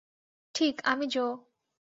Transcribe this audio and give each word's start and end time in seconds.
ঠিক, 0.55 0.75
আমি 0.83 1.05
জো। 1.07 1.25